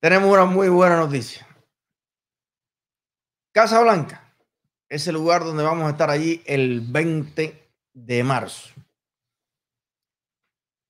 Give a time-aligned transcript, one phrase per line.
[0.00, 1.44] Tenemos una muy buena noticia.
[3.52, 4.32] Casa Blanca
[4.88, 8.70] es el lugar donde vamos a estar allí el 20 de marzo.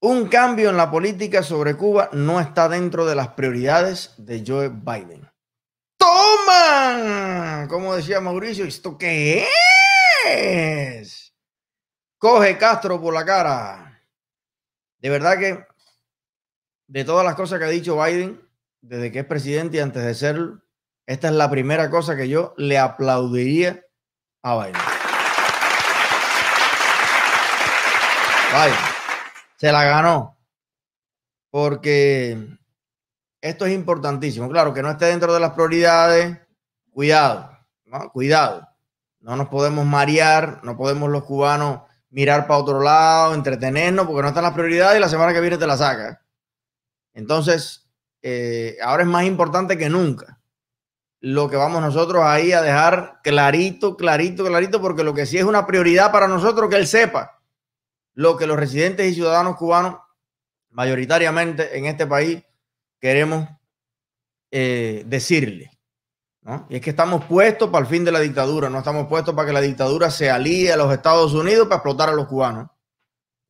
[0.00, 4.68] Un cambio en la política sobre Cuba no está dentro de las prioridades de Joe
[4.68, 5.28] Biden.
[5.96, 7.66] ¡Toma!
[7.68, 9.46] Como decía Mauricio, ¿esto qué
[10.26, 11.34] es?
[12.18, 14.02] Coge Castro por la cara.
[14.98, 15.66] De verdad que
[16.86, 18.47] de todas las cosas que ha dicho Biden
[18.88, 20.62] desde que es presidente y antes de serlo,
[21.06, 23.82] esta es la primera cosa que yo le aplaudiría
[24.42, 24.80] a Biden.
[28.52, 28.78] Biden
[29.56, 30.38] se la ganó.
[31.50, 32.58] Porque
[33.40, 34.48] esto es importantísimo.
[34.48, 36.38] Claro, que no esté dentro de las prioridades.
[36.90, 38.10] Cuidado, ¿no?
[38.10, 38.66] Cuidado.
[39.20, 44.28] No nos podemos marear, no podemos los cubanos mirar para otro lado, entretenernos, porque no
[44.28, 46.22] están las prioridades y la semana que viene te la saca.
[47.12, 47.87] Entonces,
[48.22, 50.38] eh, ahora es más importante que nunca
[51.20, 55.44] lo que vamos nosotros ahí a dejar clarito, clarito, clarito, porque lo que sí es
[55.44, 57.40] una prioridad para nosotros que él sepa
[58.14, 59.96] lo que los residentes y ciudadanos cubanos
[60.70, 62.42] mayoritariamente en este país
[63.00, 63.48] queremos
[64.50, 65.70] eh, decirle.
[66.70, 69.46] Y es que estamos puestos para el fin de la dictadura, no estamos puestos para
[69.46, 72.70] que la dictadura se alíe a los Estados Unidos para explotar a los cubanos.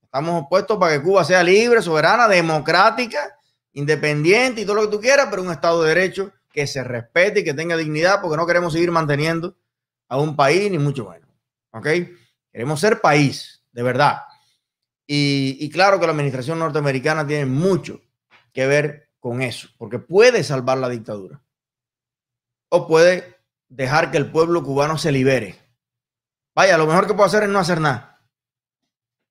[0.03, 3.38] Estamos puestos para que Cuba sea libre, soberana, democrática,
[3.79, 7.41] independiente y todo lo que tú quieras, pero un Estado de Derecho que se respete
[7.41, 9.57] y que tenga dignidad, porque no queremos seguir manteniendo
[10.09, 11.29] a un país, ni mucho menos.
[11.71, 11.87] ¿Ok?
[12.51, 14.23] Queremos ser país, de verdad.
[15.07, 18.01] Y, claro que la administración norteamericana tiene mucho
[18.53, 21.41] que ver con eso, porque puede salvar la dictadura
[22.71, 23.37] o puede
[23.69, 25.57] dejar que el pueblo cubano se libere.
[26.55, 28.21] Vaya, lo mejor que puede hacer es no hacer nada.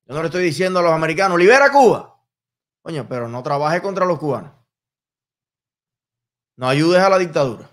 [0.05, 2.16] Yo no le estoy diciendo a los americanos, libera Cuba.
[2.87, 4.53] Coño, pero no trabaje contra los cubanos.
[6.55, 7.69] No ayudes a la dictadura.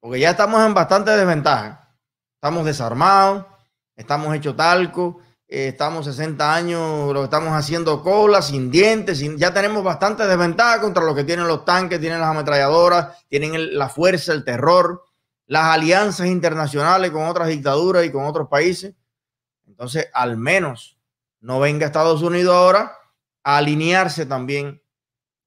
[0.00, 1.94] Porque ya estamos en bastante desventaja.
[2.34, 3.46] Estamos desarmados,
[3.94, 9.84] estamos hechos talco, eh, estamos 60 años, lo estamos haciendo cola, sin dientes, ya tenemos
[9.84, 14.42] bastante desventaja contra lo que tienen los tanques, tienen las ametralladoras, tienen la fuerza, el
[14.42, 15.04] terror,
[15.46, 18.96] las alianzas internacionales con otras dictaduras y con otros países.
[19.64, 20.98] Entonces, al menos
[21.38, 22.98] no venga Estados Unidos ahora
[23.44, 24.82] a alinearse también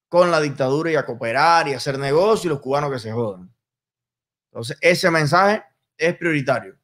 [0.10, 3.54] con la dictadura y a cooperar y hacer negocio y los cubanos que se jodan.
[4.52, 5.64] Entonces, ese mensaje
[5.98, 6.78] es prioritario.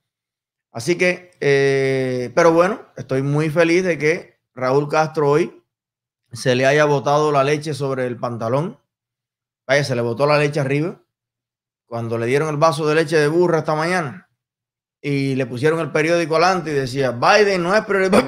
[0.71, 5.63] Así que, eh, pero bueno, estoy muy feliz de que Raúl Castro hoy
[6.31, 8.79] se le haya botado la leche sobre el pantalón.
[9.65, 11.01] Vaya, se le botó la leche arriba.
[11.85, 14.29] Cuando le dieron el vaso de leche de burra esta mañana
[15.01, 18.23] y le pusieron el periódico adelante y decía, Biden no es prioridad.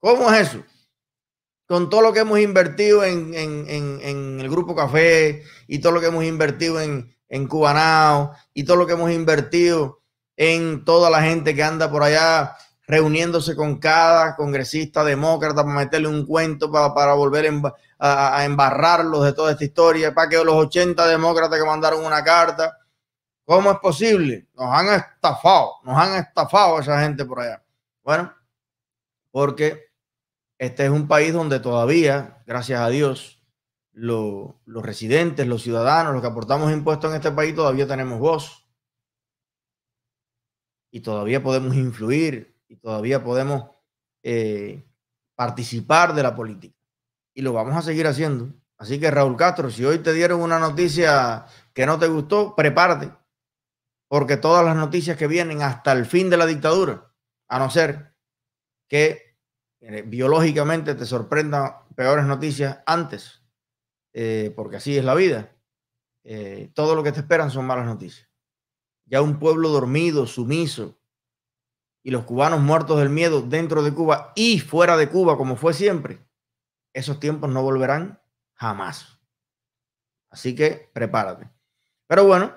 [0.00, 0.64] ¿Cómo es eso?
[1.66, 6.06] Con todo lo que hemos invertido en, en el Grupo Café y todo lo que
[6.06, 10.00] hemos invertido en, en Cubanao y todo lo que hemos invertido
[10.36, 16.08] en toda la gente que anda por allá reuniéndose con cada congresista demócrata para meterle
[16.08, 17.52] un cuento para, volver
[17.98, 22.78] a, embarrarlos de toda esta historia, para que los 80 demócratas que mandaron una carta,
[23.44, 24.46] ¿cómo es posible?
[24.54, 27.62] Nos han estafado, nos han estafado a esa gente por allá.
[28.02, 28.32] Bueno,
[29.30, 29.87] porque
[30.58, 33.38] este es un país donde todavía, gracias a Dios,
[33.92, 38.68] los residentes, los ciudadanos, los que aportamos impuestos en este país, todavía tenemos voz.
[40.90, 43.70] Y todavía podemos influir y todavía podemos
[44.22, 44.84] eh,
[45.34, 46.76] participar de la política.
[47.34, 48.52] Y lo vamos a seguir haciendo.
[48.78, 53.12] Así que Raúl Castro, si hoy te dieron una noticia que no te gustó, prepárate.
[54.08, 57.12] Porque todas las noticias que vienen hasta el fin de la dictadura,
[57.48, 58.16] a no ser
[58.88, 59.27] que
[59.80, 63.42] biológicamente te sorprendan peores noticias antes,
[64.12, 65.54] eh, porque así es la vida.
[66.24, 68.28] Eh, todo lo que te esperan son malas noticias.
[69.06, 70.98] Ya un pueblo dormido, sumiso,
[72.02, 75.74] y los cubanos muertos del miedo dentro de Cuba y fuera de Cuba, como fue
[75.74, 76.26] siempre,
[76.92, 78.20] esos tiempos no volverán
[78.54, 79.20] jamás.
[80.30, 81.50] Así que prepárate.
[82.06, 82.54] Pero bueno,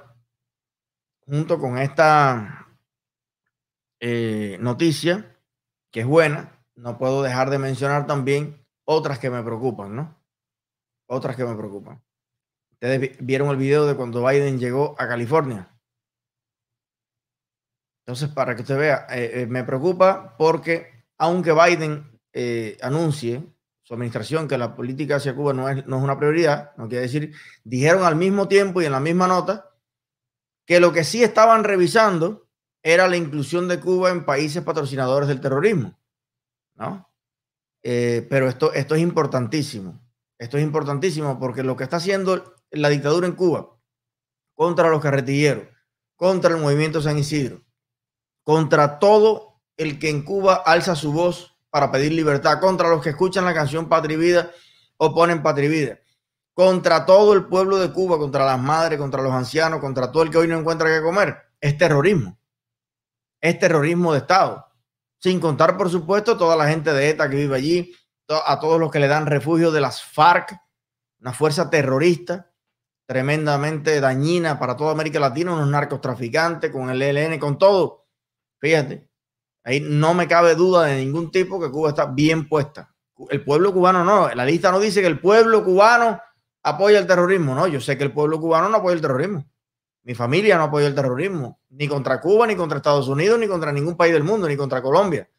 [1.25, 2.67] junto con esta
[3.99, 5.37] eh, noticia,
[5.91, 10.21] que es buena, no puedo dejar de mencionar también otras que me preocupan, ¿no?
[11.11, 12.01] otras que me preocupan.
[12.71, 15.69] Ustedes vieron el video de cuando Biden llegó a California.
[18.05, 23.43] Entonces, para que usted vea, eh, eh, me preocupa porque aunque Biden eh, anuncie
[23.83, 27.03] su administración que la política hacia Cuba no es, no es una prioridad, no quiere
[27.03, 29.69] decir, dijeron al mismo tiempo y en la misma nota
[30.65, 32.47] que lo que sí estaban revisando
[32.81, 35.99] era la inclusión de Cuba en países patrocinadores del terrorismo,
[36.81, 37.07] ¿no?
[37.81, 39.99] pero esto, esto es importantísimo.
[40.37, 43.77] Esto es importantísimo porque lo que está haciendo la dictadura en Cuba
[44.55, 45.67] contra los carretilleros,
[46.15, 47.63] contra el movimiento San Isidro,
[48.43, 53.09] contra todo el que en Cuba alza su voz para pedir libertad, contra los que
[53.09, 54.51] escuchan la canción Patria Vida
[54.97, 55.99] o ponen Patria Vida,
[56.53, 60.29] contra todo el pueblo de Cuba, contra las madres, contra los ancianos, contra todo el
[60.29, 62.37] que hoy no encuentra qué comer, es terrorismo.
[63.39, 64.70] Es terrorismo de Estado.
[65.21, 67.93] Sin contar, por supuesto, toda la gente de ETA que vive allí,
[68.27, 70.57] a todos los que le dan refugio de las FARC,
[71.19, 72.51] una fuerza terrorista
[73.05, 78.07] tremendamente dañina para toda América Latina, unos narcotraficantes con el ELN, con todo.
[78.57, 79.09] Fíjate,
[79.63, 82.95] ahí no me cabe duda de ningún tipo que Cuba está bien puesta.
[83.29, 86.19] El pueblo cubano no, la lista no dice que el pueblo cubano
[86.63, 89.45] apoya el terrorismo, no, yo sé que el pueblo cubano no apoya el terrorismo.
[90.03, 93.71] Mi familia no apoya el terrorismo, ni contra Cuba, ni contra Estados Unidos, ni contra
[93.71, 95.29] ningún país del mundo, ni contra Colombia.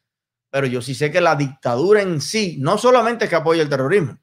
[0.51, 3.69] Pero yo sí sé que la dictadura en sí, no solamente es que apoya el
[3.69, 4.19] terrorismo,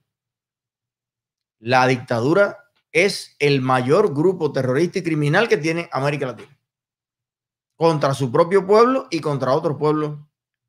[1.59, 6.57] la dictadura es el mayor grupo terrorista y criminal que tiene América Latina.
[7.75, 10.19] Contra su propio pueblo y contra otros pueblos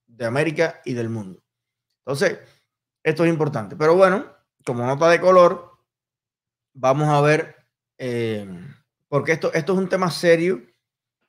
[0.07, 1.43] de América y del mundo.
[2.05, 2.39] Entonces,
[3.03, 3.77] esto es importante.
[3.77, 4.27] Pero bueno,
[4.65, 5.79] como nota de color,
[6.75, 7.57] vamos a ver,
[7.99, 8.47] eh,
[9.11, 10.63] porque esto, esto es un tema serio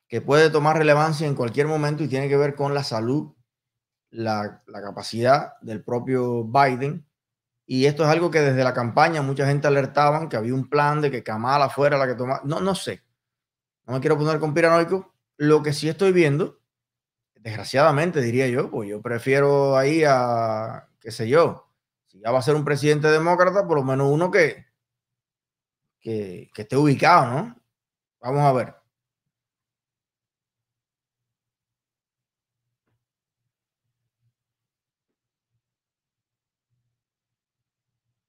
[0.06, 3.34] que puede tomar relevancia en cualquier momento y tiene que ver con la salud,
[4.10, 7.04] la, capacidad del propio Biden
[7.66, 11.00] y esto es algo que desde la campaña mucha gente alertaban que había un plan
[11.00, 12.42] de que Kamala fuera la que tomara.
[12.44, 13.02] No, no sé.
[13.84, 15.12] No me quiero poner conspiranoico.
[15.38, 16.60] Lo que sí estoy viendo,
[17.34, 21.68] desgraciadamente diría yo, pues yo prefiero ahí a, qué sé yo,
[22.06, 24.66] si ya va a ser un presidente demócrata, por lo menos uno que,
[26.00, 27.61] que, que esté ubicado, ¿no?
[28.22, 28.74] Vamos a ver.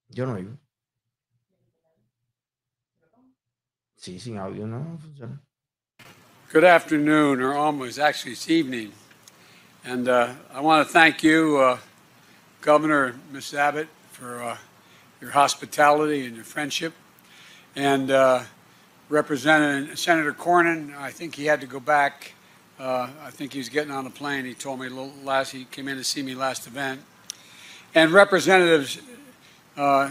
[0.09, 0.57] Yo no oigo.
[3.95, 5.39] Sí, sin audio no funciona.
[6.51, 8.91] Good afternoon, or almost actually it's evening.
[9.85, 11.77] And uh, I want to thank you, uh,
[12.61, 14.57] Governor Miss Abbott, for uh,
[15.21, 16.93] your hospitality and your friendship.
[17.75, 18.43] And uh,
[19.13, 22.33] Representative Senator Cornyn, I think he had to go back.
[22.79, 24.43] Uh, I think he was getting on a plane.
[24.43, 25.51] He told me last.
[25.51, 26.99] He came in to see me last event.
[27.93, 28.99] And Representatives
[29.77, 30.09] uh,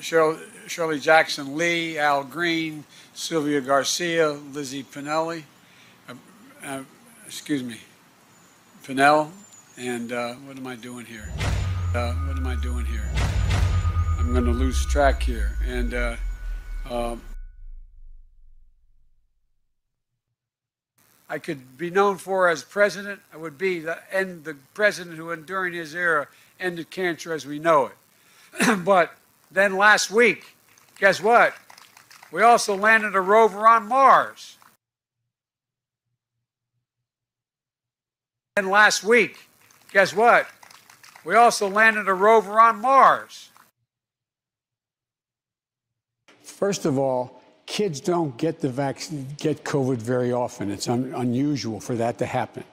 [0.00, 2.84] Shirley Jackson Lee, Al Green,
[3.14, 5.42] Sylvia Garcia, Lizzie Pinelli,
[6.08, 6.14] uh,
[6.64, 6.82] uh,
[7.26, 7.78] excuse me,
[8.84, 9.30] Pinell,
[9.76, 11.28] and uh, what am I doing here?
[11.94, 13.08] Uh, what am I doing here?
[14.20, 15.56] I'm going to lose track here.
[15.66, 16.16] And uh,
[16.88, 17.20] um,
[21.30, 23.20] I could be known for as president.
[23.32, 26.26] I would be the, and the president who, during his era,
[26.58, 28.84] ended cancer as we know it.
[28.84, 29.14] but
[29.48, 30.56] then last week,
[30.98, 31.54] guess what?
[32.32, 34.56] We also landed a rover on Mars.
[38.56, 39.38] And last week,
[39.92, 40.48] guess what?
[41.24, 43.50] We also landed a rover on Mars.
[46.42, 47.39] First of all,
[47.70, 50.72] kids don't get the vaccine, get COVID very often.
[50.72, 52.64] It's un, unusual for that to happen.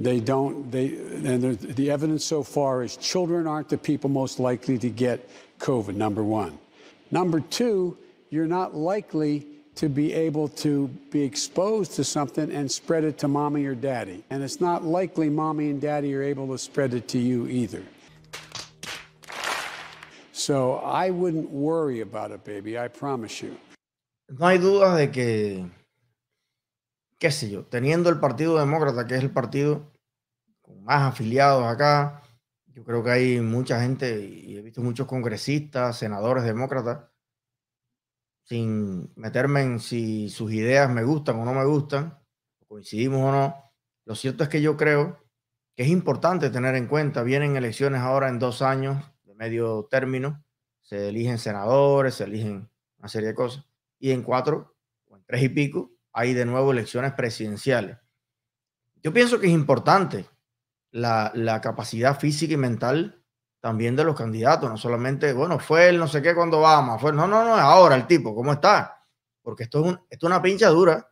[0.00, 4.40] They don't, they, and the, the evidence so far is children aren't the people most
[4.40, 6.58] likely to get COVID, number one.
[7.12, 7.96] Number two,
[8.30, 13.28] you're not likely to be able to be exposed to something and spread it to
[13.28, 14.24] mommy or daddy.
[14.30, 17.84] And it's not likely mommy and daddy are able to spread it to you either.
[20.32, 23.56] So I wouldn't worry about it, baby, I promise you.
[24.36, 25.70] No hay duda de que
[27.20, 29.92] qué sé yo, teniendo el Partido Demócrata, que es el partido
[30.60, 32.20] con más afiliados acá,
[32.66, 37.04] yo creo que hay mucha gente y he visto muchos congresistas, senadores demócratas,
[38.42, 42.18] sin meterme en si sus ideas me gustan o no me gustan,
[42.66, 43.72] coincidimos o no.
[44.04, 45.24] Lo cierto es que yo creo
[45.76, 50.44] que es importante tener en cuenta, vienen elecciones ahora en dos años de medio término,
[50.82, 53.64] se eligen senadores, se eligen una serie de cosas,
[54.04, 54.76] y en cuatro
[55.08, 57.96] o en tres y pico hay de nuevo elecciones presidenciales.
[59.02, 60.28] Yo pienso que es importante
[60.90, 63.24] la, la, capacidad física y mental
[63.60, 67.14] también de los candidatos, no solamente, bueno, fue el no sé qué cuando vamos, fue,
[67.14, 69.00] no, no, no, ahora el tipo, ¿cómo está?
[69.40, 71.10] Porque esto es, un, esto es una pincha dura.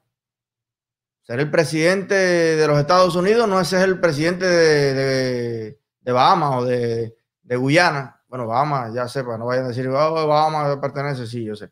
[1.23, 6.57] Ser el presidente de los Estados Unidos no es ser el presidente de, de, Bahamas
[6.57, 8.23] o de, de, Guyana.
[8.29, 11.71] Bueno, Bahamas, ya sepa, no vayan a decir, oh, Bahamas pertenece, sí, yo sé.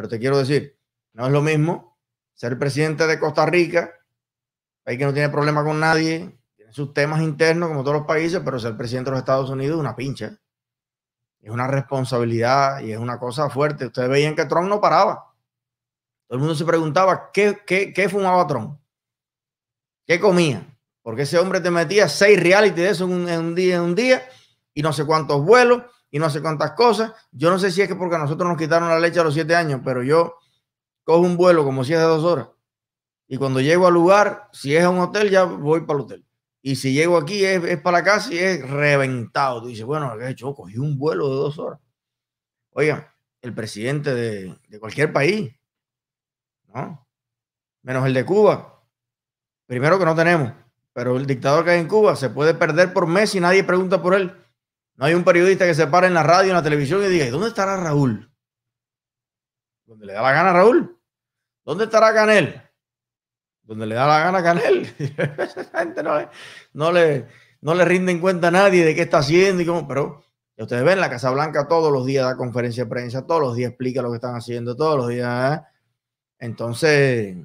[0.00, 0.78] Pero te quiero decir,
[1.12, 1.98] no es lo mismo
[2.32, 3.92] ser presidente de Costa Rica,
[4.82, 8.40] país que no tiene problema con nadie, tiene sus temas internos como todos los países,
[8.42, 10.38] pero ser presidente de los Estados Unidos es una pincha.
[11.42, 13.84] Es una responsabilidad y es una cosa fuerte.
[13.84, 15.34] Ustedes veían que Trump no paraba.
[16.26, 18.80] Todo el mundo se preguntaba qué, qué, qué fumaba Trump,
[20.06, 20.66] qué comía,
[21.02, 24.26] porque ese hombre te metía seis reality de eso en un, día, en un día,
[24.72, 27.12] y no sé cuántos vuelos, y no sé cuántas cosas.
[27.32, 29.34] Yo no sé si es que porque a nosotros nos quitaron la leche a los
[29.34, 30.36] siete años, pero yo
[31.04, 32.48] cojo un vuelo como si es de dos horas.
[33.28, 36.26] Y cuando llego al lugar, si es a un hotel, ya voy para el hotel.
[36.62, 39.62] Y si llego aquí, es, para la casa y es reventado.
[39.62, 40.54] Tú dices, bueno, ¿qué he hecho?
[40.54, 41.80] Cogí un vuelo de dos horas.
[42.72, 45.52] Oiga, el presidente de, de cualquier país,
[46.74, 47.06] ¿no?
[47.82, 48.84] Menos el de Cuba.
[49.66, 50.52] Primero que no tenemos,
[50.92, 54.02] pero el dictador que hay en Cuba se puede perder por mes y nadie pregunta
[54.02, 54.34] por él.
[55.00, 57.24] No hay un periodista que se pare en la radio, en la televisión y diga,
[57.24, 58.30] ¿y dónde estará Raúl?
[59.86, 61.00] ¿Dónde le da la gana a Raúl?
[61.64, 62.60] ¿Dónde estará Canel?
[63.62, 64.94] Donde le da la gana a Canel.
[65.38, 66.18] Esa gente no
[66.92, 67.26] le,
[67.62, 70.22] no, le, rinden cuenta a nadie de qué está haciendo y pero
[70.58, 73.70] ustedes ven, la Casa Blanca todos los días da conferencia de prensa, todos los días
[73.70, 75.60] explica lo que están haciendo, todos los días.
[75.60, 75.64] ¿eh?
[76.40, 77.38] Entonces,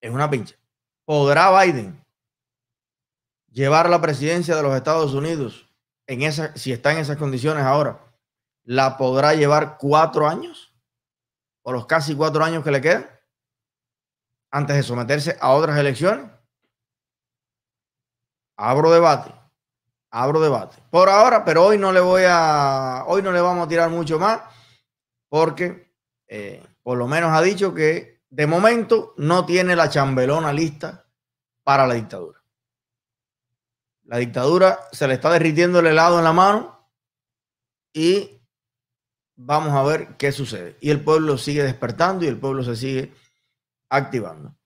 [0.00, 0.56] es una pincha.
[1.04, 2.02] ¿Podrá Biden
[3.50, 5.63] llevar la presidencia de los Estados Unidos
[6.06, 8.00] en esa, si está en esas condiciones ahora,
[8.64, 10.74] la podrá llevar cuatro años
[11.62, 13.08] o los casi cuatro años que le quedan
[14.50, 16.30] antes de someterse a otras elecciones?
[18.56, 19.34] Abro debate,
[20.10, 20.76] abro debate.
[20.90, 24.18] Por ahora, pero hoy no le voy a, hoy no le vamos a tirar mucho
[24.18, 24.42] más
[25.28, 25.92] porque
[26.28, 31.06] eh, por lo menos ha dicho que de momento no tiene la chambelona lista
[31.64, 32.43] para la dictadura.
[34.04, 36.90] La dictadura se le está derritiendo el helado en la mano
[37.92, 38.42] y
[39.36, 40.76] vamos a ver qué sucede.
[40.80, 43.12] Y el pueblo sigue despertando y el pueblo se sigue
[43.88, 44.56] activando.